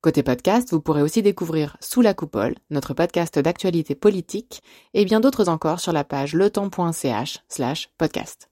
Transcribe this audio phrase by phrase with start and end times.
[0.00, 4.62] Côté podcast, vous pourrez aussi découvrir Sous la coupole, notre podcast d'actualité politique,
[4.94, 8.48] et bien d'autres encore sur la page letemps.ch slash podcast.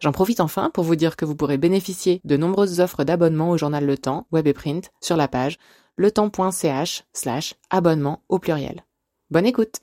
[0.00, 3.56] J'en profite enfin pour vous dire que vous pourrez bénéficier de nombreuses offres d'abonnement au
[3.56, 5.58] journal Le Temps, web et print, sur la page
[5.98, 8.84] letemps.ch slash abonnement au pluriel.
[9.30, 9.76] Bonne écoute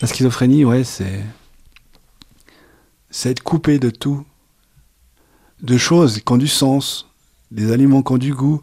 [0.00, 1.24] La schizophrénie, ouais, c'est...
[3.10, 4.24] C'est être coupé de tout.
[5.62, 7.08] De choses qui ont du sens,
[7.50, 8.62] des aliments qui ont du goût,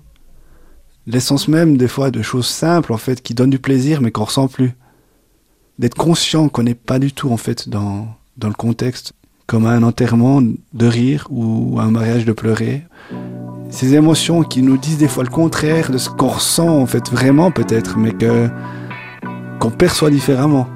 [1.07, 4.25] l'essence même des fois de choses simples en fait qui donnent du plaisir mais qu'on
[4.25, 4.73] ressent plus.
[5.79, 9.13] D'être conscient qu'on n'est pas du tout en fait dans, dans le contexte,
[9.47, 12.83] comme un enterrement de rire ou un mariage de pleurer.
[13.69, 17.09] Ces émotions qui nous disent des fois le contraire de ce qu'on ressent en fait
[17.09, 18.49] vraiment peut-être, mais que
[19.59, 20.67] qu'on perçoit différemment.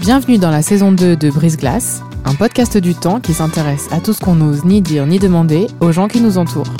[0.00, 4.00] Bienvenue dans la saison 2 de Brise Glace, un podcast du temps qui s'intéresse à
[4.00, 6.72] tout ce qu'on n'ose ni dire ni demander aux gens qui nous entourent.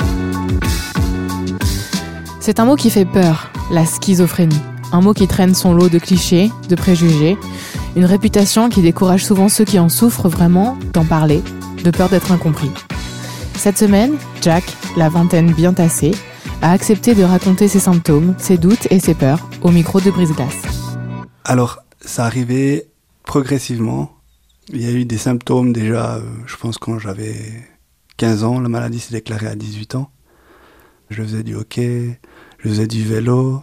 [2.39, 4.61] C'est un mot qui fait peur, la schizophrénie.
[4.91, 7.37] Un mot qui traîne son lot de clichés, de préjugés,
[7.95, 11.41] une réputation qui décourage souvent ceux qui en souffrent vraiment d'en parler,
[11.83, 12.71] de peur d'être incompris.
[13.55, 14.63] Cette semaine, Jack,
[14.95, 16.11] la vingtaine bien tassée,
[16.61, 20.61] a accepté de raconter ses symptômes, ses doutes et ses peurs au micro de Brise-Glace.
[21.43, 22.87] Alors, ça arrivait
[23.23, 24.14] progressivement.
[24.69, 27.35] Il y a eu des symptômes déjà, euh, je pense quand j'avais
[28.17, 30.09] 15 ans, la maladie s'est déclarée à 18 ans.
[31.11, 32.19] Je faisais du hockey,
[32.57, 33.61] je faisais du vélo,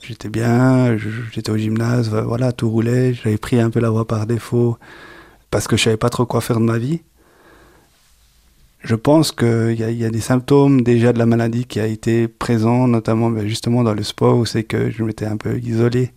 [0.00, 0.96] j'étais bien,
[1.32, 3.14] j'étais au gymnase, voilà, tout roulait.
[3.14, 4.78] J'avais pris un peu la voie par défaut
[5.50, 7.02] parce que je savais pas trop quoi faire de ma vie.
[8.84, 12.28] Je pense qu'il y, y, a des symptômes déjà de la maladie qui a été
[12.28, 16.12] présent, notamment ben, justement dans le sport, où c'est que je m'étais un peu isolé.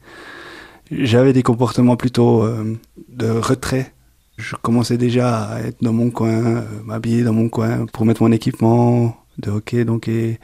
[0.92, 2.78] J'avais des comportements plutôt euh,
[3.10, 3.94] de retrait.
[4.41, 8.24] Je commençais déjà à être dans mon coin, euh, m'habiller dans mon coin pour mettre
[8.24, 9.85] mon équipement de hockey.
[9.85, 10.40] Donc, et,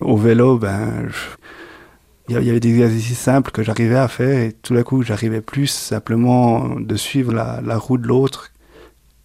[0.00, 1.08] au vélo, ben,
[2.28, 5.40] il y avait des exercices simples que j'arrivais à faire et tout d'un coup, j'arrivais
[5.40, 8.52] plus simplement de suivre la, la roue de l'autre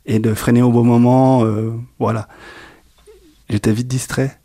[0.06, 1.44] et de freiner au bon moment.
[1.44, 2.28] Euh, voilà.
[3.50, 4.40] J'étais vite distrait.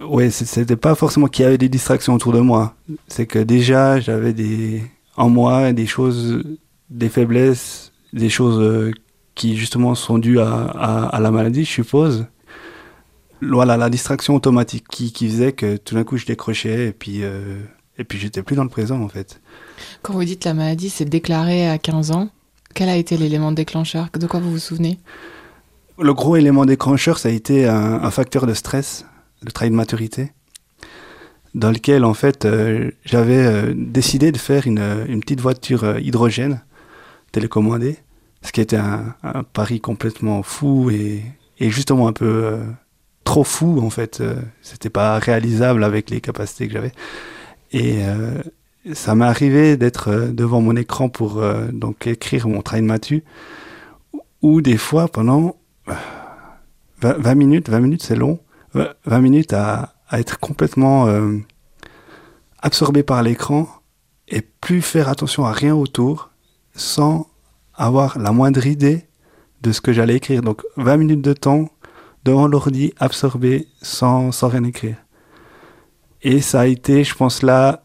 [0.00, 2.74] Ouais, c'était pas forcément qu'il y avait des distractions autour de moi.
[3.08, 4.82] C'est que déjà, j'avais des,
[5.16, 6.42] en moi des choses,
[6.90, 8.92] des faiblesses, des choses euh,
[9.34, 12.26] qui justement sont dues à, à, à la maladie, je suppose.
[13.40, 17.24] Voilà la distraction automatique qui, qui faisait que tout d'un coup je décrochais et puis
[17.24, 17.58] euh,
[17.98, 19.40] et puis j'étais plus dans le présent en fait.
[20.02, 22.30] Quand vous dites la maladie s'est déclarée à 15 ans,
[22.74, 24.08] quel a été l'élément déclencheur?
[24.18, 24.98] De quoi vous vous souvenez?
[25.98, 29.04] Le gros élément déclencheur, ça a été un, un facteur de stress,
[29.42, 30.32] le travail de maturité,
[31.54, 36.00] dans lequel en fait euh, j'avais euh, décidé de faire une, une petite voiture euh,
[36.00, 36.62] hydrogène
[37.32, 37.98] télécommandée,
[38.42, 39.14] ce qui était un,
[39.52, 41.22] pari complètement fou et,
[41.58, 42.64] justement un peu euh,
[43.24, 44.20] trop fou en fait.
[44.20, 46.92] Euh, C'était pas réalisable avec les capacités que j'avais.
[47.72, 48.42] Et euh,
[48.92, 53.24] ça m'est arrivé d'être euh, devant mon écran pour donc écrire mon travail de matu,
[54.42, 55.56] ou des fois pendant
[57.00, 58.38] 20, 20 minutes, 20 minutes c'est long,
[58.74, 61.08] 20 minutes à, être complètement
[62.60, 63.66] absorbé par l'écran
[64.28, 66.31] et plus faire attention à rien autour
[66.74, 67.28] sans
[67.74, 69.06] avoir la moindre idée
[69.62, 70.42] de ce que j'allais écrire.
[70.42, 71.68] Donc 20 minutes de temps
[72.24, 74.96] devant l'ordi, absorbé, sans, sans rien écrire.
[76.22, 77.84] Et ça a été, je pense là,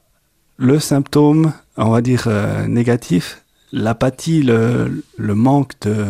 [0.58, 6.06] le symptôme, on va dire, euh, négatif, l'apathie, le, le manque de,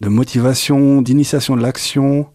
[0.00, 2.28] de motivation, d'initiation de l'action,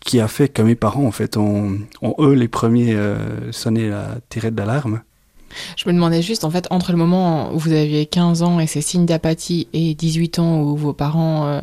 [0.00, 3.88] qui a fait que mes parents, en fait, ont, ont eux, les premiers, euh, sonné
[3.88, 5.02] la tirette d'alarme.
[5.76, 8.66] Je me demandais juste, en fait, entre le moment où vous aviez 15 ans et
[8.66, 11.60] ces signes d'apathie et 18 ans où vos parents euh,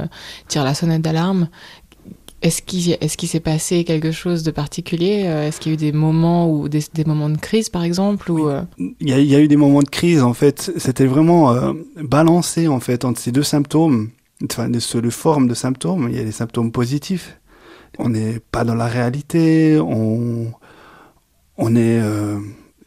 [0.48, 1.50] tirent la sonnette d'alarme,
[2.42, 5.77] est-ce qu'il est qu s'est passé quelque chose de particulier Est-ce qu'il y a eu
[5.77, 8.63] des moments ou des, des, moments de crise, par exemple ou, euh...
[8.80, 10.71] il, y a, il, y a, eu des moments de crise, en fait.
[10.77, 14.10] C'était vraiment euh, balancé, en fait, entre ces deux symptômes,
[14.44, 16.07] enfin, de ce, de forme de symptômes.
[16.10, 17.38] Il y a des symptômes positifs.
[18.00, 20.51] On n'est pas dans la réalité, on,
[21.57, 22.39] on est euh,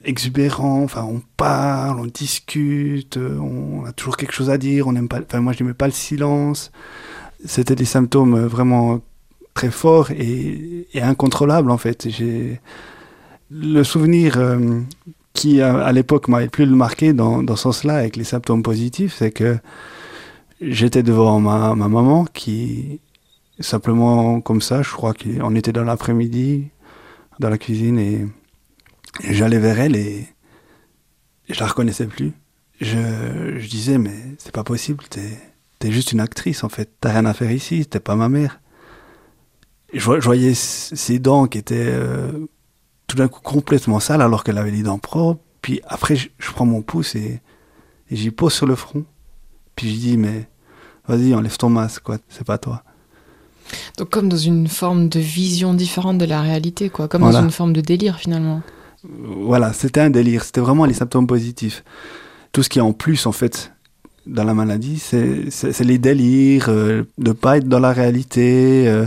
[0.05, 5.09] exubérant, enfin, on parle, on discute, on a toujours quelque chose à dire, on n'aime
[5.09, 6.73] pas, enfin, moi, je n'aimais pas le silence.
[7.45, 9.01] C'était des symptômes vraiment
[9.55, 12.09] très fort et, et, incontrôlable en fait.
[12.11, 12.61] J'ai
[13.51, 14.81] le souvenir euh,
[15.33, 19.17] qui à, l'époque m'avait plus le marqué dans, dans ce sens-là avec les symptômes positifs,
[19.19, 19.59] c'est que
[20.61, 23.01] j'étais devant ma, ma maman qui
[23.61, 26.69] simplement comme ça, je crois qu'on était dans l'après-midi
[27.41, 28.27] dans la cuisine et,
[29.23, 30.27] j'allais vers elle et,
[31.49, 32.33] je la reconnaissais plus.
[32.81, 35.39] Je, je disais mais c'est pas possible, t'es
[35.83, 38.61] es juste une actrice en fait, t'as rien à faire ici, t'es pas ma mère.
[39.93, 42.47] Je, je voyais ses dents qui étaient euh,
[43.07, 45.43] tout d'un coup complètement sales alors qu'elle avait les dents propres.
[45.61, 47.41] Puis après je, prends mon pouce et,
[48.11, 49.05] et j'y pose sur le front.
[49.77, 50.49] Puis je dis mais
[51.07, 52.83] vas-y enlève ton masque quoi, c'est pas toi.
[53.99, 57.51] Donc comme dans une forme de vision différente de la réalité, quoi, comme dans une
[57.51, 58.63] forme de délire finalement.
[59.05, 61.85] Voilà, c'était un délire, c'était vraiment les symptômes positifs.
[62.53, 63.73] Tout ce qui est en plus en fait
[64.27, 68.89] dans la maladie, c'est les délires, euh, de pas être dans la réalité.
[68.89, 69.07] Euh.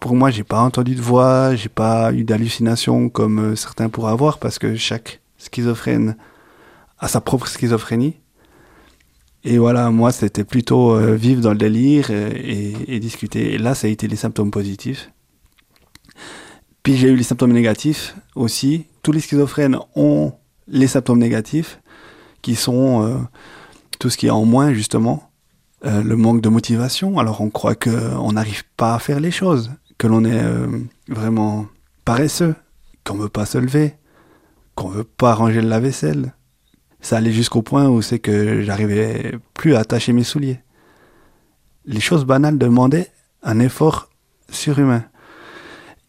[0.00, 4.12] pour moi, j'ai pas entendu de voix, j'ai pas eu d'hallucination comme euh, certains pourraient
[4.12, 6.16] avoir parce que chaque schizophrène
[7.00, 8.14] a sa propre schizophrénie.
[9.44, 13.54] Et voilà, moi, c'était plutôt euh, vivre dans le délire et, discuter.
[13.54, 15.10] Et là, ça a été les symptômes positifs.
[16.82, 18.86] Puis j'ai eu les symptômes négatifs aussi.
[19.02, 20.32] Tous les schizophrènes ont
[20.68, 21.80] les symptômes négatifs,
[22.40, 23.18] qui sont euh,
[23.98, 25.30] tout ce qui est en moins, justement.
[25.84, 27.18] Euh, le manque de motivation.
[27.18, 30.44] Alors on croit qu'on n'arrive pas à faire les choses, que l'on est
[31.08, 31.66] vraiment
[32.04, 32.54] paresseux,
[33.04, 33.94] qu'on veut pas se lever,
[34.74, 36.32] qu'on veut pas ranger le lave-vaisselle,
[37.02, 40.60] ça allait jusqu'au point où c'est que j'arrivais plus à attacher mes souliers.
[41.84, 43.10] Les choses banales demandaient
[43.42, 44.08] un effort
[44.50, 45.04] surhumain.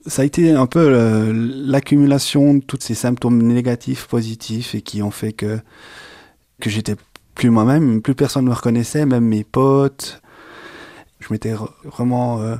[0.05, 5.01] Ça a été un peu euh, l'accumulation de tous ces symptômes négatifs, positifs, et qui
[5.01, 5.59] ont fait que,
[6.59, 6.95] que j'étais
[7.35, 10.21] plus moi-même, plus personne ne me reconnaissait, même mes potes.
[11.19, 11.53] Je m'étais
[11.85, 12.55] vraiment euh,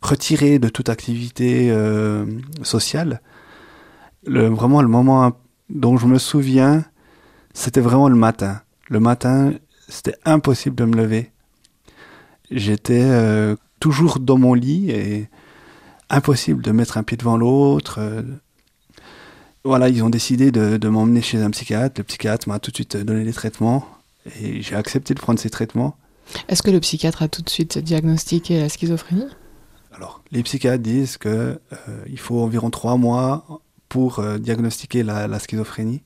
[0.00, 2.26] retiré de toute activité euh,
[2.62, 3.20] sociale.
[4.24, 5.32] Le, vraiment, le moment
[5.68, 6.84] dont je me souviens,
[7.54, 8.60] c'était vraiment le matin.
[8.88, 9.52] Le matin,
[9.88, 11.32] c'était impossible de me lever.
[12.50, 15.28] J'étais euh, toujours dans mon lit et
[16.12, 18.00] impossible de mettre un pied devant l'autre.
[19.64, 22.00] Voilà, ils ont décidé de, m'emmener chez un psychiatre.
[22.00, 23.86] Le psychiatre m'a tout de suite donné des traitements
[24.40, 25.96] et j'ai accepté de prendre ces traitements.
[26.48, 29.26] Est-ce que le psychiatre a tout de suite diagnostiqué la schizophrénie?
[29.94, 33.62] Alors, les psychiatres disent qu'il euh, faut environ trois mois
[33.92, 36.00] pour euh, diagnostiquer la, schizophrénie.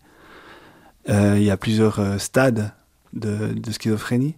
[1.09, 2.73] Euh, il y a plusieurs euh, stades
[3.13, 4.35] de, de, schizophrénie.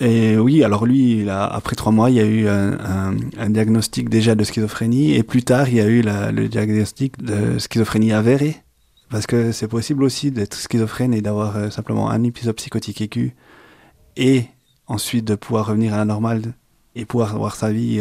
[0.00, 4.44] Et oui, alors lui, après trois mois, il y a eu un, diagnostic déjà de
[4.44, 8.62] schizophrénie, et plus tard, il y a eu le diagnostic de schizophrénie avérée,
[9.10, 13.34] parce que c'est possible aussi d'être schizophrène et d'avoir euh, simplement un épisode psychotique aigu,
[14.16, 14.44] et
[14.86, 16.54] ensuite de pouvoir revenir à la normale
[16.94, 18.00] et pouvoir avoir sa vie,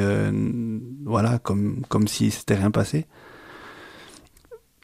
[1.06, 3.06] voilà, comme comme si c'était rien passé.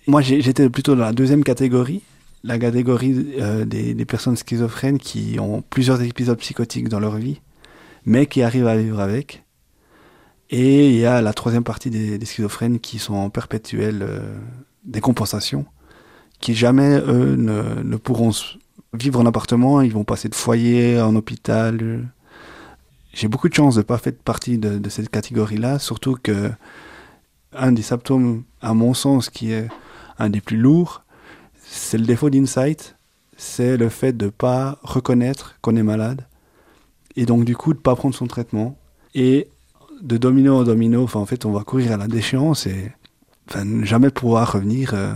[0.06, 2.01] Moi, j'étais plutôt dans la deuxième catégorie,
[2.44, 7.42] la catégorie euh, des, personnes schizophrènes qui ont plusieurs épisodes psychotiques dans leur vie,
[8.06, 9.44] mais qui arrivent à vivre avec.
[10.50, 14.38] Et il y a la troisième partie des, schizophrènes qui sont en perpétuelle euh,
[14.84, 15.66] décompensation,
[16.40, 18.31] qui jamais, eux, ne, ne, pourront
[18.94, 22.06] vivre en appartement, ils vont passer de foyer en hôpital.
[23.13, 26.51] J'ai beaucoup de chance de ne pas faire partie de, de cette catégorie-là, surtout que
[27.56, 29.69] un des symptômes, à mon sens, qui est
[30.19, 31.02] un des plus lourds,
[31.63, 32.95] c'est le défaut d'insight,
[33.38, 36.27] c'est le fait de ne pas reconnaître qu'on est malade,
[37.15, 38.77] et donc du coup de ne pas prendre son traitement,
[39.15, 39.50] et
[40.01, 42.91] de domino en domino, en fait on va courir à la déchéance et
[43.84, 45.13] jamais pouvoir revenir euh,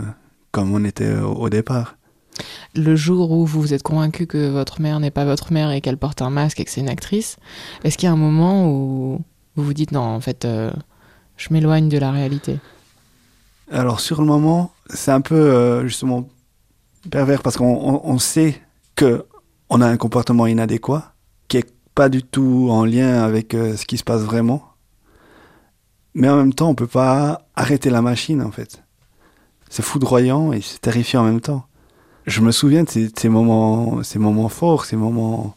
[0.50, 1.96] comme on était au, départ.
[2.74, 5.80] Le jour où vous vous êtes convaincu que votre mère n'est pas votre mère et
[5.80, 7.36] qu'elle porte un masque et que c'est une actrice,
[7.84, 9.20] est-ce qu'il y a un moment où
[9.56, 10.70] vous vous dites non, en fait, euh,
[11.36, 12.58] je m'éloigne de la réalité?
[13.70, 16.28] Alors sur le moment, c'est un peu euh, justement
[17.10, 18.60] pervers parce qu'on on, sait
[18.94, 19.24] que
[19.70, 21.14] on a un comportement inadéquat
[21.48, 24.62] qui est pas du tout en lien avec euh, ce qui se passe vraiment.
[26.14, 28.82] Mais en même temps, on peut pas arrêter la machine en fait.
[29.68, 31.66] C'est foudroyant et c'est terrifiant en même temps.
[32.26, 35.54] Je me souviens de ces, moments, ces moments forts, ces moments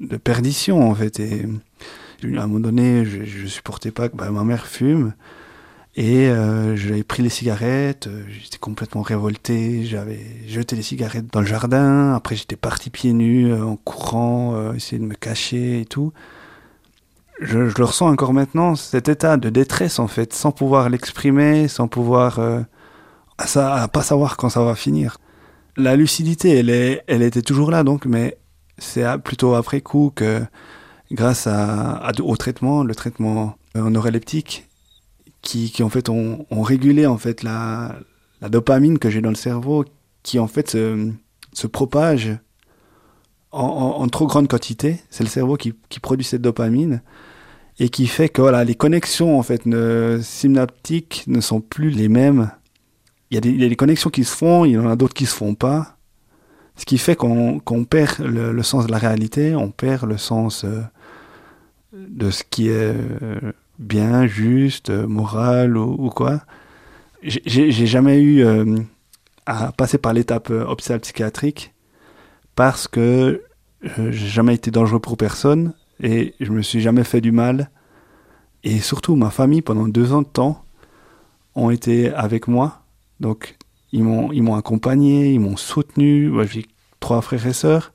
[0.00, 1.20] de perdition en fait.
[1.20, 1.46] Et
[2.22, 5.14] à un moment donné, je, je supportais pas que bah, ma mère fume.
[6.02, 11.40] Et euh, j'avais pris les cigarettes, euh, j'étais complètement révolté, j'avais jeté les cigarettes dans
[11.40, 15.84] le jardin, après j'étais parti pieds nus euh, en courant, essayer de me cacher et
[15.84, 16.14] tout.
[17.42, 21.86] Je, le ressens encore maintenant, cet état de détresse en fait, sans pouvoir l'exprimer, sans
[21.86, 22.40] pouvoir...
[23.36, 25.18] à, ça, pas savoir quand ça va finir.
[25.76, 28.38] La lucidité, elle, est, elle était toujours là donc, mais
[28.78, 30.40] c'est plutôt après coup que
[31.12, 34.69] grâce à, à, au traitement, le traitement neuroleptique,
[35.42, 37.96] qui, qui en fait ont, régulé en fait la,
[38.40, 39.84] la dopamine que j'ai dans le cerveau
[40.22, 41.10] qui en fait se,
[41.52, 42.36] se propage
[43.52, 45.00] en, en, trop grande quantité.
[45.10, 47.02] C'est le cerveau qui, qui, produit cette dopamine
[47.78, 52.08] et qui fait que voilà, les connexions en fait ne, synaptiques ne sont plus les
[52.08, 52.50] mêmes.
[53.30, 54.88] Il y, a des, il y a des connexions qui se font, il y en
[54.88, 55.96] a d'autres qui se font pas.
[56.76, 60.16] Ce qui fait qu'on qu perd le, le, sens de la réalité, on perd le
[60.16, 60.80] sens euh,
[61.92, 66.42] de ce qui est euh, bien, juste, moral ou, quoi.
[67.22, 68.78] J'ai jamais eu euh,
[69.46, 71.74] à passer par l'étape euh, hôpital psychiatrique
[72.54, 73.42] parce que
[73.84, 77.70] euh, j'ai jamais été dangereux pour personne et je me suis jamais fait du mal.
[78.62, 80.64] Et surtout, ma famille, pendant deux ans de temps,
[81.54, 82.82] ont été avec moi.
[83.18, 83.56] Donc,
[83.92, 86.28] ils m'ont, accompagné, ils m'ont soutenu.
[86.28, 86.66] Moi, j'ai
[87.00, 87.92] trois frères et sœurs.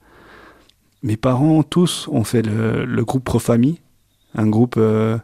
[1.03, 3.79] Mes parents, tous, ont fait le, groupe Pro-Famille,
[4.33, 5.17] un groupe euh,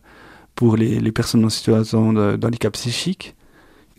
[0.56, 3.36] pour les, personnes en situation d'handicap psychique.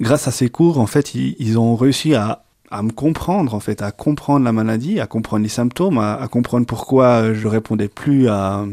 [0.00, 2.44] Grâce à ces cours, en fait, ils, ont réussi à,
[2.82, 7.34] me comprendre, en fait, à comprendre la maladie, à comprendre les symptômes, à, comprendre pourquoi
[7.34, 8.64] je répondais plus à,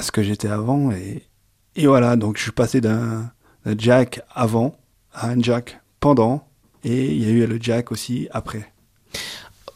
[0.00, 0.90] ce que j'étais avant.
[0.90, 3.30] Et voilà, donc je suis passé d'un
[3.78, 4.74] Jack avant
[5.14, 6.44] à un Jack pendant,
[6.84, 8.72] et il y a eu le Jack aussi après.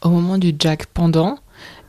[0.01, 1.39] Au moment du Jack pendant,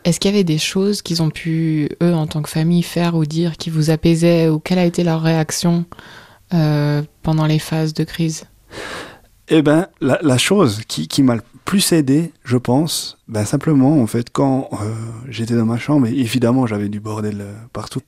[0.05, 3.15] est-ce qu'il y avait des choses qu'ils ont pu, eux, en tant que famille, faire
[3.15, 5.85] ou dire qui vous apaisaient ou quelle a été leur réaction
[6.55, 8.45] euh, pendant les phases de crise?
[9.49, 14.31] Eh ben, la, chose qui, m'a le plus aidé, je pense, ben simplement, en fait,
[14.31, 14.95] quand euh,
[15.29, 18.03] j'étais dans ma chambre, et évidemment, j'avais du bordel euh, partout.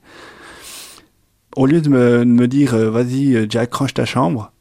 [1.55, 4.51] Au lieu de me, dire, vas-y, Jack, range ta chambre,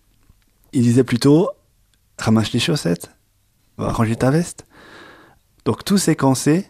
[0.73, 1.51] il disait plutôt,
[2.19, 3.11] ramasse les chaussettes,
[3.77, 4.67] va ranger ta veste.
[5.65, 6.70] Donc, tout séquencé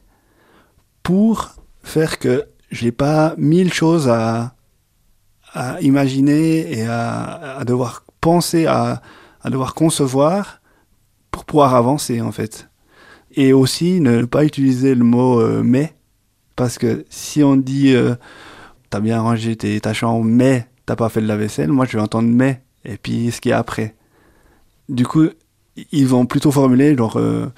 [1.02, 4.54] pour faire que j'ai pas mille choses à,
[5.80, 9.02] imaginer et à, devoir penser, à,
[9.45, 10.61] devoir concevoir
[11.30, 12.69] pour pouvoir avancer en fait.
[13.33, 15.95] Et aussi ne pas utiliser le mot euh, mais,
[16.57, 18.14] parce que si on dit euh,
[18.90, 21.97] t'as bien rangé tes, ta chambre mais t'as pas fait de la vaisselle, moi je
[21.97, 23.97] vais entendre mais et puis ce qu'il y a après.
[24.88, 25.28] Du coup,
[25.92, 27.52] ils vont plutôt formuler genre euh,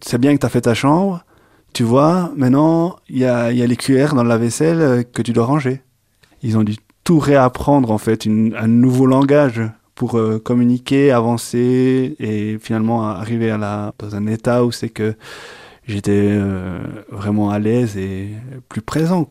[0.00, 1.24] c'est bien que t'as fait ta chambre,
[1.72, 5.46] tu vois, maintenant, il y a, y les cuillères dans la vaisselle que tu dois
[5.46, 5.82] ranger.
[6.42, 9.62] Ils ont dû tout réapprendre, en fait, un nouveau langage
[9.94, 15.14] pour euh, communiquer, avancer et finalement arriver à dans un état où c'est que
[15.86, 16.78] j'étais euh,
[17.10, 18.30] vraiment à l'aise et
[18.68, 19.30] plus présent.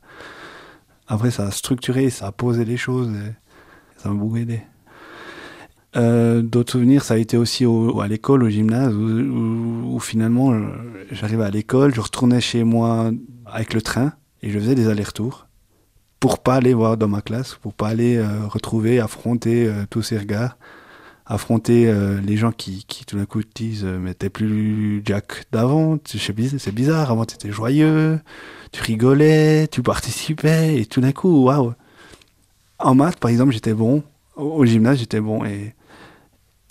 [1.08, 3.34] Après, ça a structuré, ça a posé les choses et
[3.98, 4.62] ça m'a beaucoup aidé.
[5.96, 10.58] Euh, D'autres souvenirs, ça a été aussi au, à l'école, au gymnase, où, finalement
[11.12, 13.12] j'arrivais à l'école, je retournais chez moi
[13.46, 15.48] avec le train et je faisais des allers-retours
[16.20, 20.04] pour pas aller voir dans ma classe, pour pas aller euh, retrouver, affronter euh, tous
[20.04, 20.56] ces regards,
[21.26, 25.46] affronter euh, les gens qui, qui tout d'un coup te disent mais t'es plus Jack
[25.52, 28.20] d'avant, c'est bizarre, avant t'étais joyeux,
[28.72, 31.74] tu rigolais, tu participais et tout d'un coup waouh.
[32.80, 34.04] En maths par exemple j'étais bon,
[34.36, 35.74] au, au gymnase j'étais bon et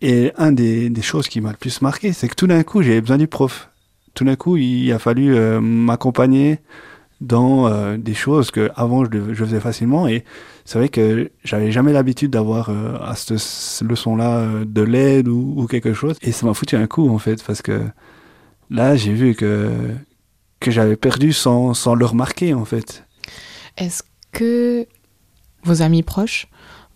[0.00, 2.82] et un des, des choses qui m'a le plus marqué, c'est que tout d'un coup,
[2.82, 3.70] j'avais besoin du prof.
[4.14, 6.58] Tout d'un coup, il a fallu euh, m'accompagner
[7.20, 10.08] dans euh, des choses que avant je, faisais facilement.
[10.08, 10.24] Et
[10.64, 15.54] c'est vrai que j'avais jamais l'habitude d'avoir euh, à cette leçon-là euh, de l'aide ou,
[15.56, 16.16] ou, quelque chose.
[16.22, 17.82] Et ça m'a foutu un coup en fait, parce que
[18.70, 19.70] là, j'ai vu que
[20.60, 23.04] que j'avais perdu sans, sans le remarquer en fait.
[23.78, 24.02] Est-ce
[24.32, 24.86] que
[25.62, 26.48] vos amis proches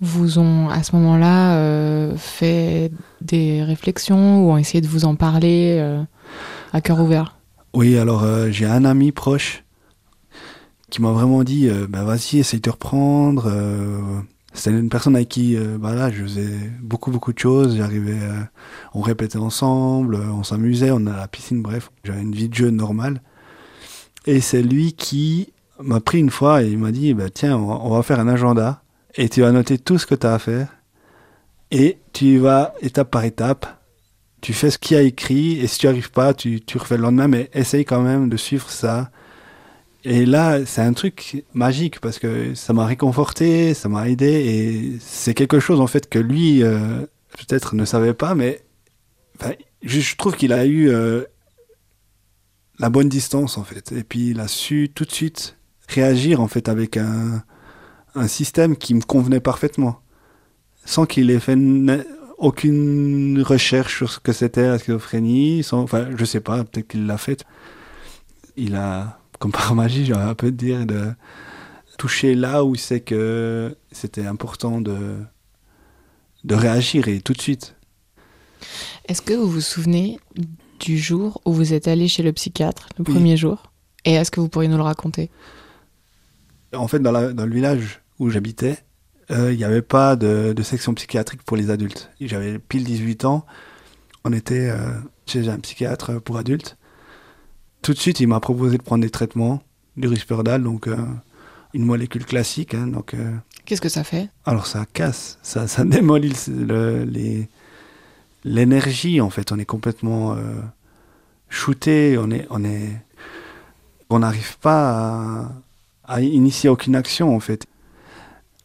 [0.04, 5.16] vous ont à ce moment-là euh, fait des réflexions ou ont essayé de vous en
[5.16, 6.02] parler euh,
[6.72, 7.36] à cœur ouvert?
[7.72, 9.64] Oui, alors euh, j'ai un ami proche
[10.90, 13.52] qui m'a vraiment dit bah, vas-y, essaye de reprendre.
[14.52, 17.76] C'était une personne avec qui bah, là, je faisais beaucoup, beaucoup de choses.
[17.76, 18.16] J'arrivais,
[18.92, 22.54] on répétait ensemble, on s'amusait, on allait à la piscine, bref, j'avais une vie de
[22.54, 23.22] jeune normale.
[24.26, 27.90] Et c'est lui qui m'a pris une fois et il m'a dit bah, tiens, on
[27.90, 28.83] va faire un agenda
[29.16, 30.68] et tu vas noter tout ce que tu as à faire
[31.70, 33.66] et tu vas étape par étape.
[34.40, 36.96] Tu fais ce qu'il y a écrit et si tu arrives pas, tu, tu refais
[36.96, 39.10] le lendemain, mais essaye quand même de suivre ça.
[40.04, 44.98] Et là, c'est un truc magique parce que ça m'a réconforté, ça m'a aidé et
[45.00, 47.00] c'est quelque chose en fait que lui euh,
[47.38, 48.62] peut-être ne savait pas, mais
[49.82, 51.24] je, trouve qu'il a eu euh,
[52.78, 53.92] la bonne distance en fait.
[53.92, 55.56] Et puis il a su tout de suite
[55.88, 57.42] réagir en fait avec un,
[58.14, 60.00] un système qui me convenait parfaitement,
[60.84, 61.58] sans qu'il ait fait
[62.38, 67.06] aucune recherche sur ce que c'était la schizophrénie, sans, enfin, je sais pas, peut-être qu'il
[67.06, 67.44] l'a fait.
[68.56, 71.12] Il a, comme par magie, j'aurais un peu de dire, de
[71.98, 75.16] toucher là où c'est que c'était important de,
[76.44, 77.76] de réagir et tout de suite.
[79.06, 80.18] Est-ce que vous vous souvenez
[80.80, 83.70] du jour où vous êtes allé chez le psychiatre, le premier jour?
[84.04, 85.30] Et est-ce que vous pourriez nous le raconter?
[86.74, 88.78] En fait, dans, dans, le village où j'habitais,
[89.30, 92.10] euh, il n'y avait pas de, section psychiatrique pour les adultes.
[92.20, 93.46] J'avais pile 18 ans.
[94.24, 94.76] On était euh,
[95.26, 96.76] chez un psychiatre pour adultes.
[97.82, 99.62] Tout de suite, il m'a proposé de prendre des traitements,
[99.96, 100.96] du risperdal, donc euh,
[101.74, 102.74] une molécule classique.
[102.74, 103.14] Hein, donc,
[103.64, 104.28] Qu'est-ce que ça fait?
[104.44, 107.48] Alors ça casse, ça, ça démolit les
[108.46, 109.52] l'énergie en fait.
[109.52, 110.36] On est complètement
[111.48, 112.90] shooté, on est, on est,
[114.10, 115.50] on n'arrive pas
[116.04, 117.66] à, à, initier aucune action en fait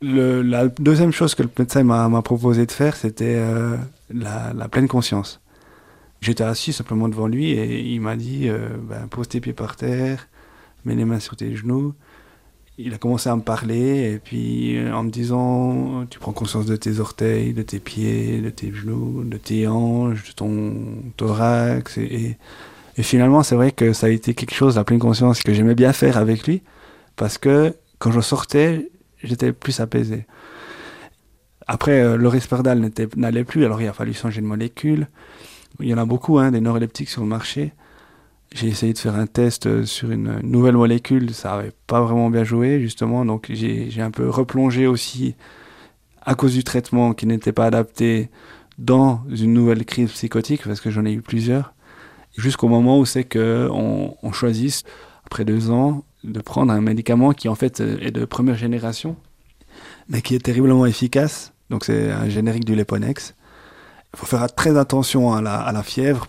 [0.01, 3.75] la deuxième chose que le médecin m'a proposé de faire, c'était euh,
[4.09, 5.41] la, pleine conscience.
[6.21, 9.75] J'étais assis simplement devant lui et il m'a dit euh, ben, pose tes pieds par
[9.75, 10.27] terre,
[10.85, 11.93] mets les mains sur tes genoux.
[12.77, 16.65] Il a commencé à me parler et puis euh, en me disant tu prends conscience
[16.65, 20.73] de tes orteils, de tes pieds, de tes genoux, de tes hanches, de ton
[21.15, 21.97] thorax.
[21.97, 22.37] Et,
[22.97, 25.75] et finalement, c'est vrai que ça a été quelque chose, la pleine conscience, que j'aimais
[25.75, 26.61] bien faire avec lui
[27.15, 28.89] parce que quand je sortais,
[29.23, 30.25] j'étais plus apaisé.
[31.67, 35.07] Après, euh, le risperdal n'allait plus, alors il a fallu changer de molécule.
[35.79, 37.73] Il y en a beaucoup, hein, des neuroleptiques sur le marché.
[38.51, 42.31] J'ai essayé de faire un test euh, sur une nouvelle molécule, ça n'avait pas vraiment
[42.31, 43.23] bien joué, justement.
[43.23, 45.35] Donc j'ai un peu replongé aussi,
[46.23, 48.29] à cause du traitement qui n'était pas adapté,
[48.79, 51.73] dans une nouvelle crise psychotique, parce que j'en ai eu plusieurs.
[52.37, 54.83] Jusqu'au moment où c'est qu'on on choisisse,
[55.25, 59.15] après deux ans, de prendre un médicament qui en fait euh, est de première génération,
[60.07, 61.53] mais qui est terriblement efficace.
[61.69, 63.35] Donc c'est un générique du Leponex.
[64.13, 66.27] Il faut faire très attention à la, à la, fièvre.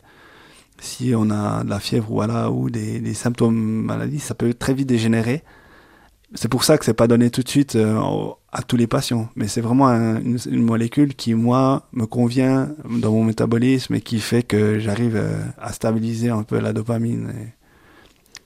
[0.78, 4.74] Si on a de la fièvre voilà, ou des, des symptômes maladie, ça peut très
[4.74, 5.42] vite dégénérer.
[6.34, 8.00] C'est pour ça que c'est pas donné tout de suite euh,
[8.52, 13.24] à tous les patients, mais c'est vraiment une, molécule qui moi me convient dans mon
[13.24, 17.32] métabolisme et qui fait que j'arrive euh, à stabiliser un peu la dopamine.
[17.36, 17.59] Et,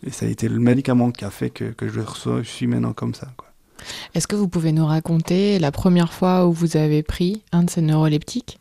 [0.06, 2.66] et ça a été le médicament qui a fait que, que je, reçois, je suis
[2.66, 3.28] maintenant comme ça.
[4.14, 7.70] Est-ce que vous pouvez nous raconter la première fois où vous avez pris un de
[7.70, 8.58] ces neuroleptiques?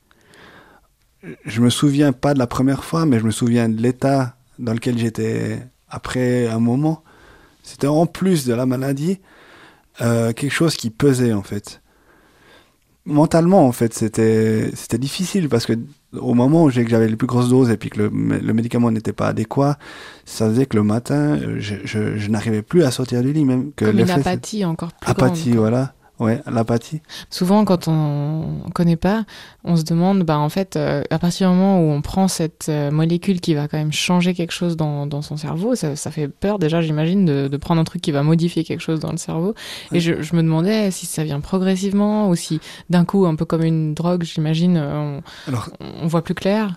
[1.45, 4.73] Je me souviens pas de la première fois, mais je me souviens de l'état dans
[4.73, 7.03] lequel j'étais après un moment.
[7.63, 9.19] C'était en plus de la maladie
[10.01, 11.81] euh, quelque chose qui pesait en fait.
[13.05, 15.73] Mentalement en fait c'était c'était difficile parce que
[16.19, 19.13] au moment où j'avais les plus grosses doses et puis que le, le médicament n'était
[19.13, 19.77] pas adéquat,
[20.25, 23.71] ça faisait que le matin, je, je, je n'arrivais plus à sortir du lit même.
[23.75, 25.93] Que Comme une apathie encore plus apathie, voilà.
[26.19, 27.01] Ouais, l'apathie.
[27.31, 29.25] Souvent, quand on ne connaît pas,
[29.63, 32.67] on se demande, bah, en fait, euh, à partir du moment où on prend cette
[32.69, 36.11] euh, molécule qui va quand même changer quelque chose dans, dans son cerveau, ça, ça,
[36.11, 39.11] fait peur déjà, j'imagine, de, de, prendre un truc qui va modifier quelque chose dans
[39.11, 39.55] le cerveau.
[39.91, 43.45] Et je, je, me demandais si ça vient progressivement ou si d'un coup, un peu
[43.45, 46.75] comme une drogue, j'imagine, euh, on, Alors, on voit plus clair.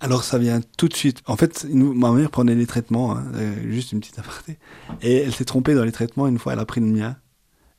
[0.00, 1.22] Alors ça vient tout de suite.
[1.26, 3.24] En fait, ma mère prenait des traitements, hein,
[3.66, 4.58] juste une petite aparté,
[5.00, 6.26] et elle s'est trompée dans les traitements.
[6.26, 7.16] Une fois, elle a pris le mien.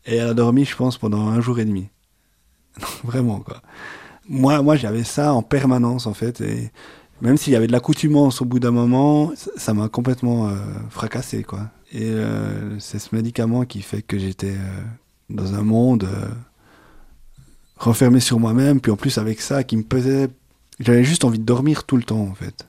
[0.05, 1.87] Et elle a dormi, je pense, pendant un jour et demi.
[3.03, 3.61] Vraiment, quoi.
[4.27, 6.41] Moi, moi j'avais ça en permanence, en fait.
[6.41, 6.71] Et
[7.21, 10.55] même s'il y avait de l'accoutumance au bout d'un moment, ça m'a complètement euh,
[10.89, 11.69] fracassé, quoi.
[11.91, 14.81] Et euh, c'est ce médicament qui fait que j'étais euh,
[15.29, 16.07] dans un monde
[17.77, 20.29] renfermé sur moi-même, puis en plus avec ça qui me pesait.
[20.79, 22.67] J'avais juste envie de dormir tout le temps, en fait.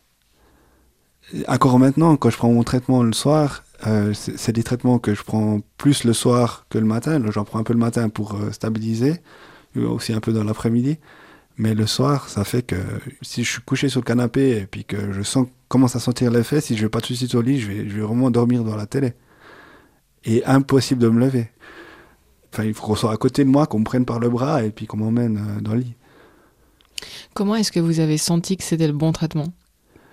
[1.49, 5.23] encore maintenant, quand je prends mon traitement le soir, euh, c'est des traitements que je
[5.23, 7.21] prends plus le soir que le matin.
[7.31, 9.21] J'en prends un peu le matin pour euh, stabiliser,
[9.77, 10.99] aussi un peu dans l'après-midi.
[11.59, 12.77] Mais le soir, ça fait que
[13.23, 16.61] si je suis couché sur le canapé et puis que je commence à sentir l'effet,
[16.61, 18.87] si je vais pas tout de suite au lit, je vais, vraiment dormir dans la
[18.87, 19.15] télé.
[20.25, 21.51] Et impossible de me lever.
[22.59, 24.71] Il faut qu'on soit à côté de moi, qu'on me prenne par le bras et
[24.71, 25.95] puis qu'on m'emmène euh, dans le lit.
[27.35, 29.53] Comment est-ce que vous avez senti que c'était le bon traitement?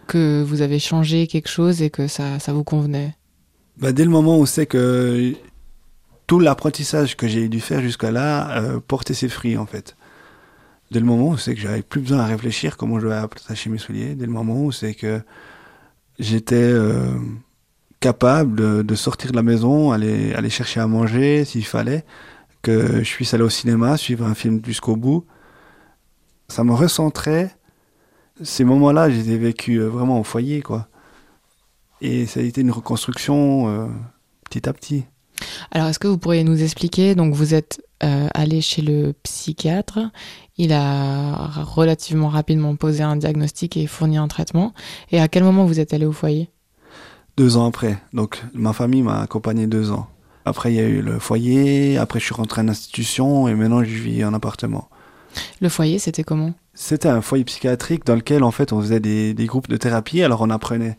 [0.08, 3.16] Que vous avez changé quelque chose et que ça vous convenait?
[3.78, 5.34] Bah, Dès le moment où c'est que
[6.28, 9.96] tout l'apprentissage que j'ai dû faire jusqu'à là euh, portait ses fruits en fait.
[10.92, 13.70] Dès le moment où c'est que j'avais plus besoin à réfléchir comment je vais attacher
[13.70, 15.22] mes souliers, dès le moment où c'est que
[16.20, 17.18] j'étais euh,
[18.00, 22.06] capable de, sortir de la maison, aller, aller chercher à manger s'il fallait,
[22.62, 25.26] que je puisse aller au cinéma, suivre un film jusqu'au bout,
[26.48, 27.56] ça me recentrait.
[28.44, 30.88] Ces moments-là, j'ai vécu euh, vraiment au foyer, quoi.
[32.04, 33.88] Et ça a été une reconstruction euh,
[34.44, 35.06] petit à petit.
[35.72, 40.00] Alors, est-ce que vous pourriez nous expliquer Donc, vous êtes euh, allé chez le psychiatre.
[40.58, 44.74] Il a relativement rapidement posé un diagnostic et fourni un traitement.
[45.12, 46.50] Et à quel moment vous êtes allé au foyer?
[47.38, 47.98] Deux ans après.
[48.12, 50.08] Donc, ma famille m'a accompagné deux ans.
[50.44, 51.98] Après, il y a eu le foyer.
[51.98, 54.90] Après, je suis rentré en institution et maintenant, je vis en appartement.
[55.62, 56.54] Le foyer, c'était comment?
[56.74, 60.22] C'était un foyer psychiatrique dans lequel en fait on faisait des, des groupes de thérapie.
[60.22, 60.98] Alors on apprenait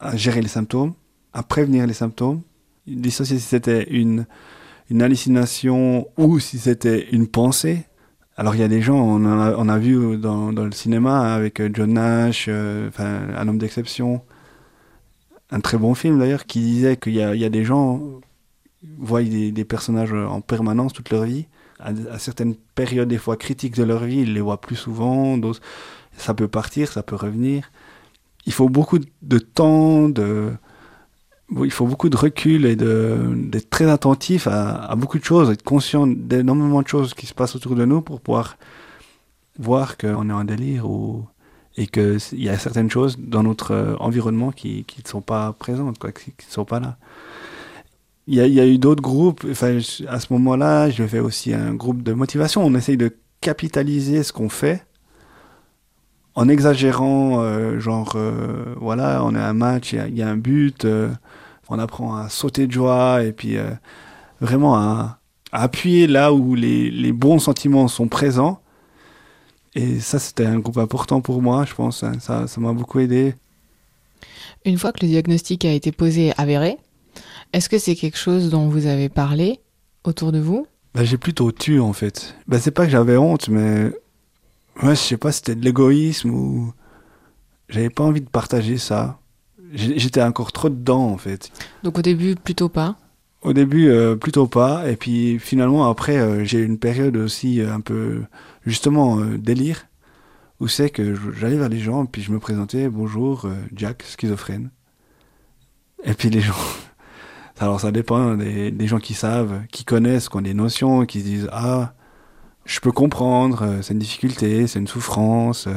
[0.00, 0.94] à gérer les symptômes,
[1.32, 2.42] à prévenir les symptômes,
[2.86, 4.26] dissocier si c'était une,
[4.90, 7.84] hallucination ou si c'était une pensée.
[8.36, 12.46] Alors il y a des gens, on a, vu dans, le cinéma avec John Nash,
[12.48, 14.22] euh, un homme d'exception,
[15.50, 18.00] un très bon film d'ailleurs, qui disait qu'il y a, des gens
[18.96, 21.46] voient des, personnages en permanence toute leur vie.
[21.80, 25.38] À, certaines périodes, des fois critiques de leur vie, ils les voient plus souvent.
[26.16, 27.70] Ça peut partir, ça peut revenir.
[28.46, 30.52] Il faut beaucoup de temps, de,
[31.62, 36.06] il faut beaucoup de recul et d'être très attentif à, beaucoup de choses, être conscient
[36.06, 38.56] d'énormément de choses qui se passent autour de nous pour pouvoir
[39.58, 41.26] voir qu'on est en délire ou,
[41.76, 46.12] et qu'il y a certaines choses dans notre environnement qui ne sont pas présentes, quoi,
[46.12, 46.96] qui ne sont pas là.
[48.26, 51.18] Il y a, il y a eu d'autres groupes, enfin, à ce moment-là, je fais
[51.18, 52.62] aussi un groupe de motivation.
[52.62, 54.84] On essaye de capitaliser ce qu'on fait
[56.34, 60.36] en exagérant, euh, genre, euh, voilà, on a un match, il y, y, a un
[60.36, 61.10] but, euh,
[61.68, 63.56] on apprend à sauter de joie et puis
[64.40, 65.18] vraiment à,
[65.52, 68.60] à, appuyer là où les, les, bons sentiments sont présents.
[69.74, 72.02] Et ça, c'était un groupe important pour moi, je pense.
[72.02, 73.34] Hein, ça, ça m'a beaucoup aidé.
[74.64, 76.78] Une fois que le diagnostic a été posé et avéré,
[77.52, 79.60] est-ce que c'est quelque chose dont vous avez parlé
[80.04, 80.66] autour de vous?
[80.94, 82.34] Bah, J'ai plutôt tu en fait.
[82.46, 83.92] Bah, c'est pas que j'avais honte, mais
[84.82, 86.72] ouais, je sais pas, c'était de l'égoïsme ou
[87.68, 89.18] j'avais pas envie de partager ça.
[89.72, 91.52] J'étais encore trop dedans en fait.
[91.82, 92.96] Donc au début plutôt pas?
[93.42, 97.60] Au début euh, plutôt pas et puis finalement après euh, j'ai eu une période aussi
[97.60, 98.22] euh, un peu
[98.66, 99.86] justement délire
[100.58, 104.70] où c'est que j'allais vers les gens puis je me présentais bonjour Jack schizophrène.
[106.04, 106.54] Et puis les gens
[107.58, 111.20] alors ça dépend des, des gens qui savent, qui connaissent, qui ont des notions, qui
[111.20, 111.92] se disent ah
[112.68, 115.68] je peux comprendre, euh, c'est une difficulté, c'est une souffrance,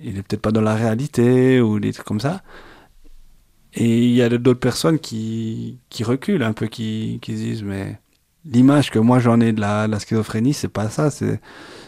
[0.00, 2.42] il est peut-être pas dans la réalité ou des trucs comme ça.
[3.74, 7.62] Et il y a d'autres personnes qui, qui reculent un peu, qui, qui se disent,
[7.62, 8.00] mais
[8.44, 11.10] l'image que moi j'en ai de la, de la schizophrénie, c'est pas ça.
[11.10, 11.40] C'est,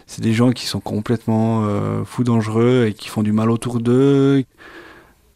[0.07, 3.81] c'est des gens qui sont complètement euh, fous dangereux et qui font du mal autour
[3.81, 4.45] d'eux.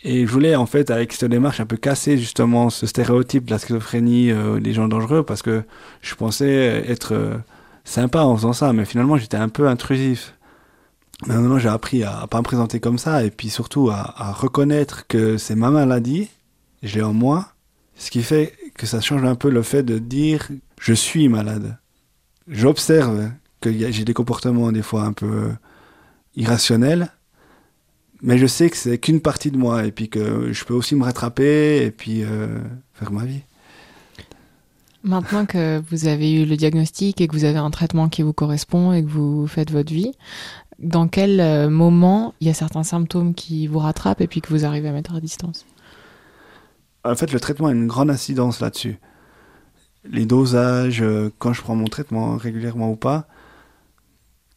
[0.03, 3.51] Et je voulais, en fait, avec cette démarche, un peu casser justement ce stéréotype de
[3.51, 5.65] la schizophrénie euh, des gens dangereux parce que
[6.03, 7.37] je pensais être euh,
[7.87, 10.35] sympa en faisant ça, mais finalement j'étais un peu intrusif.
[11.27, 15.07] Maintenant, j'ai appris à, pas me présenter comme ça et puis surtout à, à reconnaître
[15.07, 16.29] que c'est ma maladie
[16.83, 17.53] je l'ai en moi,
[17.97, 20.49] ce qui fait que ça change un peu le fait de dire
[20.81, 21.79] je suis malade.
[22.49, 25.51] J'observe que j'ai des comportements des fois un peu
[26.37, 27.11] irrationnels,
[28.23, 30.95] mais je sais que c'est qu'une partie de moi et puis que je peux aussi
[30.95, 32.59] me rattraper et puis euh,
[32.95, 33.43] faire ma vie.
[35.07, 38.33] Maintenant que vous avez eu le diagnostic et que vous avez un traitement qui vous
[38.33, 40.11] correspond et que vous faites votre vie,
[40.81, 44.65] dans quel moment il y a certains symptômes qui vous rattrapent et puis que vous
[44.65, 45.65] arrivez à mettre à distance?
[47.05, 48.99] En fait, le traitement a une grande incidence là-dessus.
[50.11, 51.05] Les dosages,
[51.39, 53.29] quand je prends mon traitement régulièrement ou pas,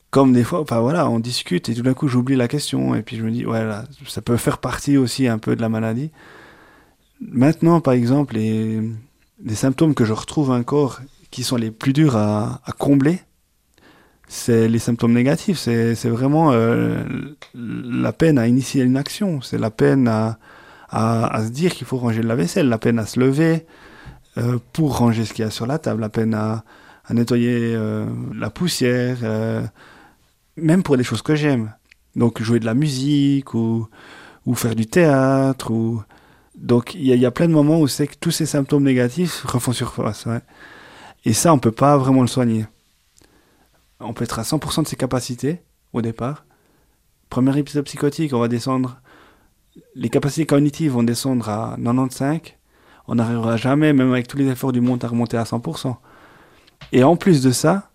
[0.10, 3.04] comme des fois, enfin voilà, on discute et tout d'un coup j'oublie la question et
[3.04, 3.64] puis je me dis, ouais,
[4.08, 6.10] ça peut faire partie aussi un peu de la maladie.
[7.22, 8.82] Maintenant, par exemple, les,
[9.44, 11.00] les symptômes que je retrouve encore
[11.32, 13.22] qui sont les plus durs à, combler,
[14.28, 15.58] c'est les symptômes négatifs.
[15.58, 17.04] C'est vraiment euh,
[17.54, 20.38] la peine à initier une action, c'est la peine à,
[20.92, 23.66] se dire qu'il faut ranger la vaisselle, la peine à se lever
[24.38, 26.64] euh, pour ranger ce qu'il y a sur la table, la peine à,
[27.12, 29.18] nettoyer euh, la poussière,
[30.58, 31.74] même pour des choses que j'aime.
[32.16, 33.88] Donc jouer de la musique ou,
[34.46, 35.72] ou faire du théâtre.
[35.72, 36.04] Ou...
[36.60, 39.72] Donc il y, a plein de moments où c'est que tous ces symptômes négatifs refont
[39.72, 40.26] surface.
[40.26, 40.42] Ouais.
[41.26, 42.66] Et ça, on peut pas vraiment le soigner.
[44.00, 45.62] On peut être à 100% de ses capacités
[45.94, 46.46] au départ.
[47.30, 49.02] Premier épisode psychotique, on va descendre
[49.96, 52.40] les capacités cognitives vont descendre à 95,
[53.08, 55.96] on n'arrivera jamais, même avec tous les efforts du monde, à remonter à 100%.
[56.92, 57.90] Et en plus de ça,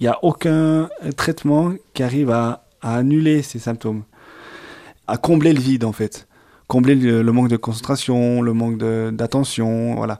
[0.00, 4.04] il n'y a aucun traitement qui arrive à, à, annuler ces symptômes,
[5.06, 6.26] à combler le vide en fait,
[6.72, 10.16] combler le, manque de concentration, le manque d'attention, voilà.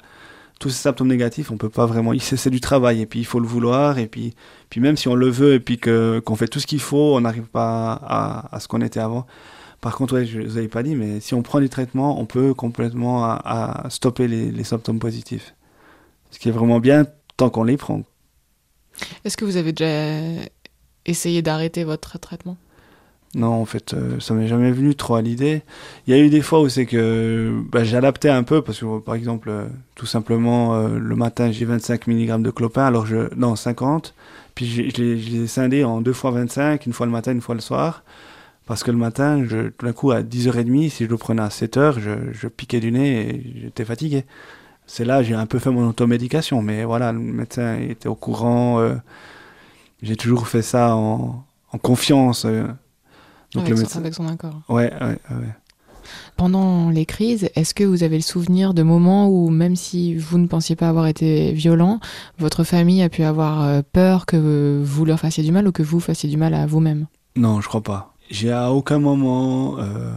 [0.60, 2.12] Tous ces symptômes négatifs, on peut pas vraiment.
[2.20, 4.34] C'est du travail et puis il faut le vouloir et puis,
[4.68, 7.16] puis même si on le veut et puis que qu'on fait tout ce qu'il faut,
[7.16, 9.26] on n'arrive pas à, à ce qu'on était avant.
[9.80, 12.26] Par contre, ouais, je vous avais pas dit, mais si on prend du traitement, on
[12.26, 15.54] peut complètement à, stopper les, symptômes positifs.
[16.30, 17.06] Ce qui est vraiment bien
[17.38, 18.02] tant qu'on les prend.
[19.24, 20.44] Est-ce que vous avez déjà
[21.06, 22.58] essayé d'arrêter votre traitement?
[23.34, 25.62] Non, en fait, euh, ça m'est jamais venu trop à l'idée.
[26.06, 28.98] Il y a eu des fois où c'est que bah, j'adaptais un peu parce que,
[28.98, 33.34] par exemple, euh, tout simplement, euh, le matin, j'ai 25 mg de clopin, alors je.
[33.34, 34.14] Non, 50.
[34.54, 37.54] Puis je, les- ai scindés en deux fois 25, une fois le matin, une fois
[37.54, 38.02] le soir.
[38.66, 42.00] Parce que le matin, tout d'un coup, à 10h30, si je le prenais à 7h,
[42.00, 44.24] je, piquais du nez et j'étais fatigué.
[44.86, 48.80] C'est là, j'ai un peu fait mon automédication, mais voilà, le médecin était au courant.
[48.80, 48.94] euh,
[50.02, 51.44] j'ai toujours fait ça en
[51.82, 52.46] confiance.
[53.54, 53.98] Donc avec, le son, médecin.
[54.00, 54.62] avec son accord.
[54.68, 55.54] Ouais, ouais, ouais.
[56.36, 60.38] Pendant les crises, est-ce que vous avez le souvenir de moments où, même si vous
[60.38, 62.00] ne pensiez pas avoir été violent,
[62.38, 65.82] votre famille a pu avoir euh, peur que vous leur fassiez du mal ou que
[65.82, 67.06] vous fassiez du mal à vous-même?
[67.36, 68.14] Non, je crois pas.
[68.30, 70.12] J'ai à aucun moment, euh,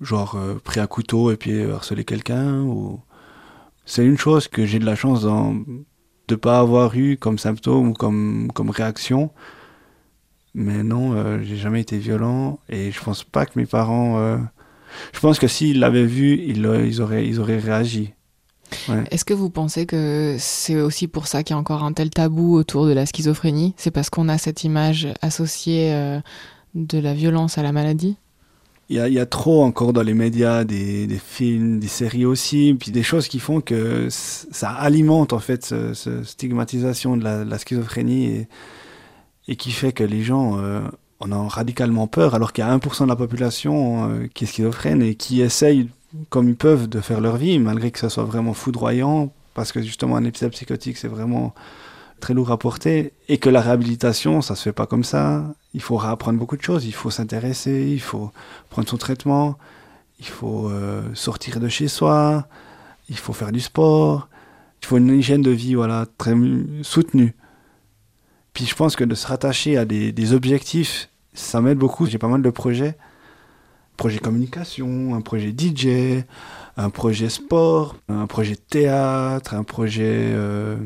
[0.00, 2.62] genre, euh, pris un couteau et puis harcelé quelqu'un.
[2.62, 3.00] Ou...
[3.84, 5.26] C'est une chose que j'ai de la chance
[6.28, 9.30] de pas avoir eu comme symptôme ou comme, comme réaction.
[10.58, 14.18] Mais non, euh, j'ai jamais été violent et je pense pas que mes parents.
[14.18, 14.38] euh,
[15.12, 18.14] Je pense que s'ils l'avaient vu, ils, ils, auraient, ils auraient réagi.
[19.10, 22.08] Est-ce que vous pensez que c'est aussi pour ça qu'il y a encore un tel
[22.08, 23.74] tabou autour de la schizophrénie?
[23.76, 26.20] C'est parce qu'on a cette image associée euh,
[26.74, 28.16] de la violence à la maladie?
[28.88, 31.88] Il y a, il y a trop encore dans les médias des, des films, des
[31.88, 37.16] séries aussi, puis des choses qui font que ça alimente en fait ce, ce stigmatisation
[37.18, 38.48] de la, de la schizophrénie et,
[39.48, 40.80] et qui fait que les gens euh,
[41.20, 44.46] en ont radicalement peur alors qu'il y a 1% de la population euh, qui est
[44.46, 45.88] schizophrène et qui essayent
[46.30, 49.82] comme ils peuvent de faire leur vie malgré que ça soit vraiment foudroyant parce que
[49.82, 51.54] justement un épisode psychotique c'est vraiment
[52.20, 55.44] très lourd à porter et que la réhabilitation ça se fait pas comme ça.
[55.74, 56.86] Il faut réapprendre beaucoup de choses.
[56.86, 58.32] Il faut s'intéresser il faut
[58.70, 59.58] prendre son traitement,
[60.18, 62.46] il faut euh, sortir de chez soi,
[63.08, 64.28] il faut faire du sport,
[64.82, 66.34] il faut une hygiène de vie voilà, très
[66.82, 67.34] soutenue.
[68.56, 72.06] Puis je pense que de se rattacher à des, des objectifs, ça m'aide beaucoup.
[72.06, 72.96] J'ai pas mal de projets.
[73.98, 76.24] Projet communication, un projet DJ,
[76.78, 80.78] un projet sport, un projet théâtre, un projet euh,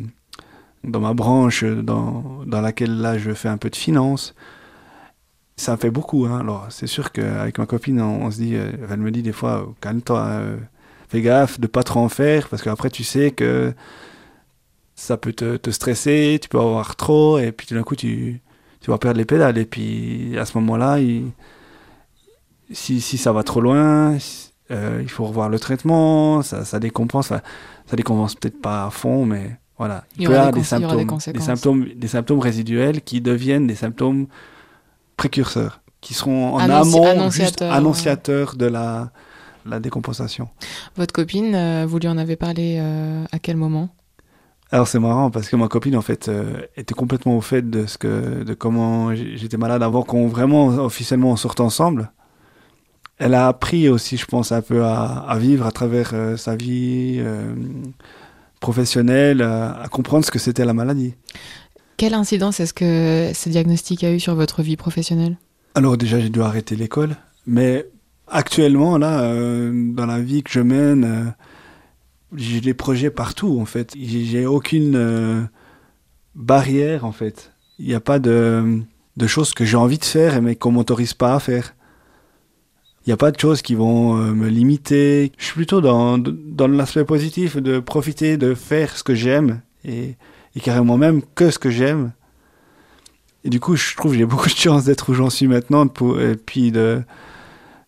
[0.83, 4.35] dans ma branche dans, dans laquelle là je fais un peu de finance
[5.55, 6.27] ça fait beaucoup.
[6.27, 6.41] Hein.
[6.41, 9.71] Alors, c'est sûr qu'avec ma copine, on, se dit, euh, elle me dit des fois,
[9.83, 10.57] calme-toi, euh,
[11.11, 13.75] fais gaffe de pas trop en faire, parce qu'après, tu sais que
[15.01, 18.43] ça peut te, te stresser, tu peux avoir trop, et puis tout d'un coup, tu,
[18.83, 19.57] tu vas perdre les pédales.
[19.57, 20.99] Et puis, à ce moment-là,
[22.71, 24.19] si, si ça va trop loin,
[24.71, 27.33] euh, il faut revoir le traitement, ça, ça décompense.
[27.33, 27.41] Enfin,
[27.87, 30.05] ça décompense peut-être pas à fond, mais voilà.
[30.17, 33.77] Il y peut y avoir des symptômes, des symptômes, des symptômes résiduels qui deviennent des
[33.77, 34.27] symptômes
[35.17, 37.69] précurseurs, qui seront en Annonci- amont, annonciateurs, juste ouais.
[37.69, 39.11] annonciateurs de la,
[39.65, 40.51] la décompensation.
[40.97, 43.89] Votre copine, euh, vous lui en avez parlé euh, à quel moment?
[44.73, 47.87] Alors c'est marrant parce que ma copine en fait euh, était complètement au fait de
[47.87, 52.13] ce que de comment j'étais malade avant qu'on vraiment officiellement on sorte ensemble.
[53.19, 56.57] Elle a appris aussi, je pense, un peu à, à vivre à travers euh, sa
[56.57, 57.53] vie euh,
[58.61, 61.15] professionnelle, à, comprendre ce que c'était la maladie.
[61.99, 65.37] Quelle incidence est-ce que ce diagnostic a eu sur votre vie professionnelle?
[65.75, 67.87] Alors déjà, j'ai dû arrêter l'école, mais
[68.27, 69.21] actuellement, là,
[69.71, 71.35] dans la vie que je mène,
[72.35, 73.95] j'ai des projets partout, en fait.
[73.99, 75.43] J'ai aucune euh,
[76.35, 77.53] barrière, en fait.
[77.79, 78.81] Il n'y a pas de,
[79.17, 81.75] de choses que j'ai envie de faire, mais qu'on m'autorise pas à faire.
[83.07, 85.33] Il n'y a pas de choses qui vont euh, me limiter.
[85.39, 90.17] Je suis plutôt dans, dans l'aspect positif de profiter de faire ce que j'aime et,
[90.55, 92.13] et carrément même que ce que j'aime.
[93.43, 95.87] Et du coup, je trouve que j'ai beaucoup de chance d'être où j'en suis maintenant
[95.87, 97.03] et puis de,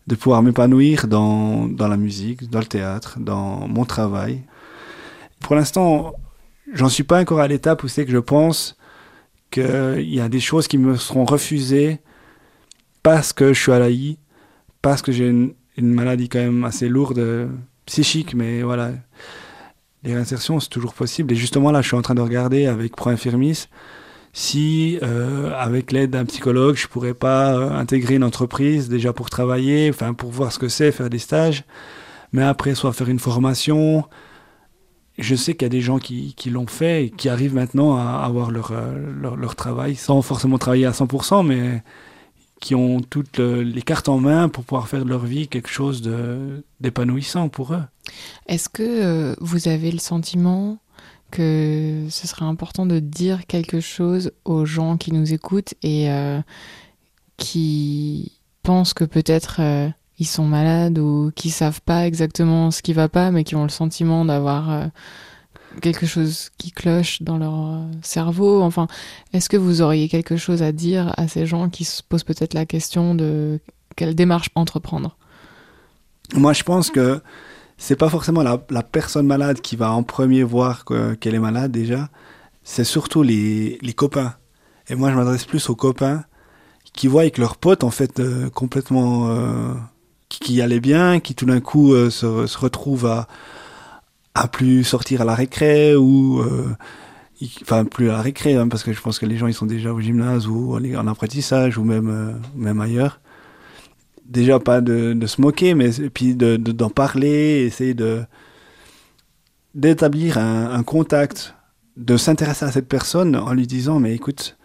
[0.07, 4.43] de pouvoir m'épanouir dans, dans la musique, dans le théâtre, dans mon travail.
[5.41, 6.15] Pour l'instant,
[6.73, 8.77] j'en suis pas encore à l'étape où c'est que je pense
[9.51, 12.01] qu'il y a des choses qui me seront refusées
[13.03, 14.19] parce que je suis à l'AI,
[14.81, 17.51] parce que j'ai une, une maladie quand même assez lourde
[17.87, 18.93] psychique, mais voilà.
[20.05, 21.33] Les réinsertions, c'est toujours possible.
[21.33, 23.69] Et justement, là, je suis en train de regarder avec Pro Infirmis
[24.33, 29.29] si, euh, avec l'aide d'un psychologue, je pourrais pas euh, intégrer une entreprise déjà pour
[29.31, 31.65] travailler, enfin pour voir ce que c'est, faire des stages,
[32.33, 34.05] mais après soit faire une formation.
[35.19, 37.97] Je sais qu'il y a des gens qui, qui l'ont fait et qui arrivent maintenant
[37.97, 41.83] à avoir leur, euh, leur, leur travail sans forcément travailler à 100%, mais
[42.63, 45.69] qui ont toutes le- les cartes en main pour pouvoir faire de leur vie quelque
[45.69, 46.01] chose
[46.81, 47.83] d'épanouissant pour eux.
[48.47, 50.79] Est-ce que euh, vous avez le sentiment
[51.33, 56.41] que ce serait important de dire quelque chose aux gens qui nous écoutent et euh,
[57.39, 62.93] qui pensent que peut-être euh, ils sont malades ou qui savent pas exactement ce qui
[62.93, 64.87] va pas, mais qui ont le sentiment d'avoir euh,
[65.81, 68.63] quelque chose qui cloche dans leur cerveau.
[68.63, 68.87] Enfin,
[69.33, 72.55] est-ce que vous auriez quelque chose à dire à ces gens qui se posent peut-être
[72.55, 73.59] la question de
[73.97, 75.17] quelle démarche entreprendre?
[76.35, 77.21] Moi, je pense que
[77.83, 80.85] c'est pas forcément la, personne malade qui va en premier voir
[81.19, 82.11] qu'elle est malade déjà,
[82.63, 84.35] c'est surtout les, copains.
[84.89, 86.23] Et moi, je m'adresse plus aux copains
[86.93, 89.75] qui voient avec leurs potes, en fait, euh, complètement, euh,
[90.29, 93.27] qui, allaient bien, qui tout d'un coup euh, se, se, retrouvent à,
[94.37, 96.41] à plus sortir à la récré ou,
[97.63, 99.67] enfin, plus à la récré, hein, parce que je pense que les gens, ils sont
[99.67, 103.19] déjà au gymnase ou en, apprentissage ou même, même ailleurs.
[104.27, 108.23] Déjà, pas de, de se moquer, mais puis d'en de, d'en parler, essayer de
[109.75, 111.55] d'établir un, un contact
[111.97, 114.59] de s'intéresser à cette personne en lui disant mais écoute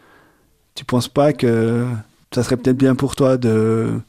[0.76, 1.88] tu penses pas que
[2.34, 4.02] ça serait peut-être bien pour toi de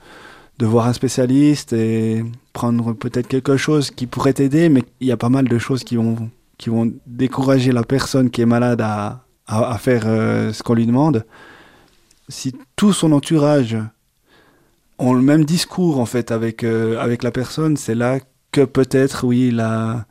[0.58, 5.12] de voir un spécialiste et prendre peut-être quelque chose qui pourrait t'aider mais il y
[5.12, 8.80] a pas mal de choses qui vont qui vont décourager la personne qui est malade
[8.80, 11.24] à à, faire euh, ce qu'on lui demande.
[12.28, 13.76] Si tout son entourage
[14.98, 18.18] ont le même discours en fait avec euh, avec la personne c'est là
[18.52, 20.06] que peut-être oui la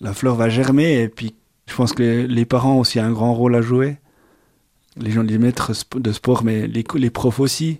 [0.00, 1.34] la fleur va germer et puis
[1.66, 3.98] je pense que les, parents ont aussi un grand rôle à jouer.
[4.96, 7.78] Les gens, les maîtres de sport, mais les, les profs aussi.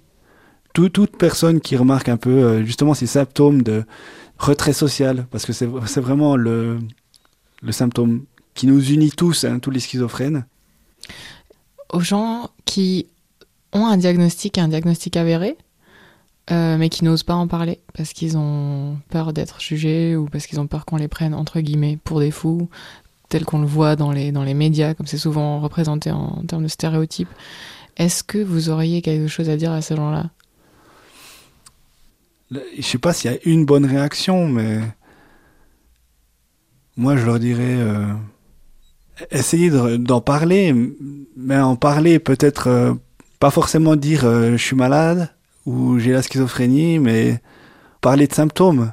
[0.72, 3.84] toute personne qui remarque un peu euh, justement ces symptômes de
[4.38, 6.78] retrait social, parce que c'est vraiment le,
[7.60, 8.24] le symptôme
[8.54, 10.46] qui nous unit tous, hein, tous les schizophrènes.
[11.92, 13.06] Aux gens qui
[13.72, 15.58] ont un diagnostic, un diagnostic avéré,
[16.50, 20.46] euh, mais qui n'osent pas en parler parce qu'ils ont peur d'être jugés ou parce
[20.46, 22.68] qu'ils ont peur qu'on les prenne entre guillemets pour des fous,
[23.28, 26.64] tel qu'on le voit dans les, dans les médias, comme c'est souvent représenté en, termes
[26.64, 27.28] de stéréotypes.
[27.96, 30.30] Est-ce que vous auriez quelque chose à dire à ces gens-là
[32.50, 34.80] Je sais pas s'il y a une bonne réaction, mais
[36.96, 38.08] moi je leur dirais euh,
[39.98, 40.74] d'en parler,
[41.36, 42.94] mais en parler peut-être euh,
[43.38, 45.30] pas forcément dire euh, je suis malade
[45.66, 47.40] ou j'ai la schizophrénie, mais
[48.00, 48.92] parler de symptômes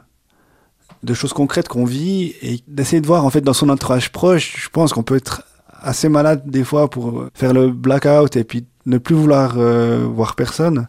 [1.04, 4.64] de choses concrètes qu'on vit et d'essayer de voir en fait dans son entourage proche,
[4.64, 5.44] je pense qu'on peut être
[5.82, 10.36] assez malade des fois pour faire le blackout et puis ne plus vouloir euh, voir
[10.36, 10.88] personne.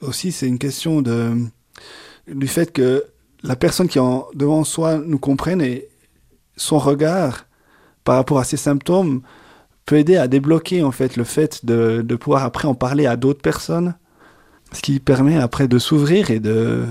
[0.00, 1.34] Aussi, c'est une question de
[2.32, 3.04] du fait que
[3.42, 4.02] la personne qui est
[4.34, 5.88] devant soi nous comprenne et
[6.56, 7.46] son regard
[8.04, 9.20] par rapport à ses symptômes
[9.84, 13.42] peut aider à débloquer en fait le fait de pouvoir après en parler à d'autres
[13.42, 13.94] personnes,
[14.74, 16.84] ce qui permet après de s'ouvrir et de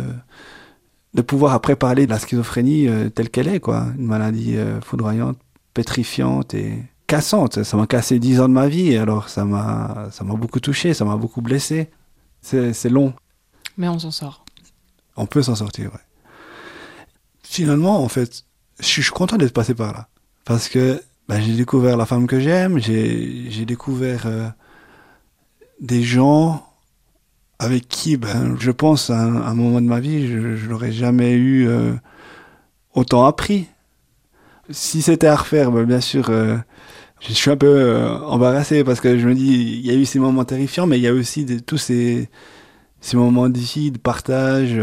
[1.13, 3.85] de pouvoir après parler de la schizophrénie euh, telle qu'elle est, quoi.
[3.97, 5.37] Une maladie euh, foudroyante,
[5.73, 7.63] pétrifiante et cassante.
[7.63, 10.93] Ça m'a cassé dix ans de ma vie, alors ça m'a, ça m'a beaucoup touché,
[10.93, 11.89] ça m'a beaucoup blessé.
[12.41, 13.13] C'est, long.
[13.77, 14.43] Mais on s'en sort.
[15.15, 15.99] On peut s'en sortir, ouais.
[17.43, 18.43] Finalement, en fait,
[18.79, 20.07] je suis content d'être passé par là.
[20.43, 24.49] Parce que bah, j'ai découvert la femme que j'aime, j'ai, j'ai découvert euh,
[25.79, 26.72] des gens
[27.63, 31.67] avec qui, ben, je pense, à un, moment de ma vie, je, n'aurais jamais eu
[31.67, 31.93] euh,
[32.93, 33.67] autant appris.
[34.69, 36.57] Si c'était à refaire, ben, bien sûr, euh,
[37.21, 40.05] je suis un peu euh, embarrassé parce que je me dis, il y a eu
[40.05, 42.29] ces moments terrifiants, mais il y a aussi tous ces,
[43.13, 44.79] moments d'ici, de partage,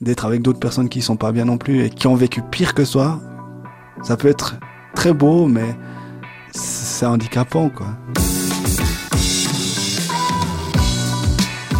[0.00, 2.74] d'être avec d'autres personnes qui sont pas bien non plus et qui ont vécu pire
[2.74, 3.20] que soi.
[4.02, 4.56] Ça peut être
[4.94, 5.76] très beau, mais
[6.52, 7.88] c'est handicapant, quoi.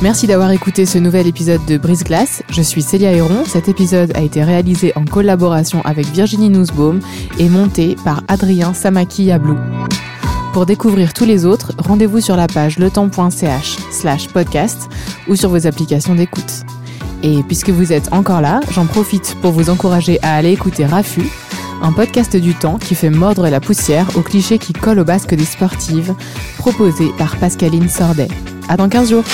[0.02, 2.42] Merci d'avoir écouté ce nouvel épisode de Brise Glace.
[2.50, 3.44] Je suis Célia Héron.
[3.46, 7.00] Cet épisode a été réalisé en collaboration avec Virginie Nussbaum
[7.38, 9.56] et monté par Adrien Samaki-Yablou.
[10.52, 14.88] Pour découvrir tous les autres, rendez-vous sur la page letemps.ch slash podcast
[15.28, 16.64] ou sur vos applications d'écoute.
[17.22, 21.22] Et puisque vous êtes encore là, j'en profite pour vous encourager à aller écouter Rafu,
[21.82, 25.34] un podcast du temps qui fait mordre la poussière aux clichés qui collent au basque
[25.34, 26.14] des sportives,
[26.58, 28.28] proposé par Pascaline Sordet.
[28.68, 29.24] À dans 15 jours!